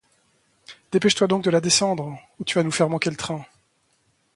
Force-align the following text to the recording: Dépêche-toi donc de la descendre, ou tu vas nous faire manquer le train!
Dépêche-toi 0.91 1.27
donc 1.27 1.43
de 1.43 1.51
la 1.51 1.61
descendre, 1.61 2.17
ou 2.39 2.43
tu 2.43 2.57
vas 2.57 2.63
nous 2.63 2.71
faire 2.71 2.89
manquer 2.89 3.11
le 3.11 3.15
train! 3.15 3.45